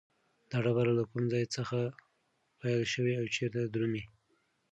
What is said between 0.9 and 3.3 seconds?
له کوم ځای څخه پیل شوې او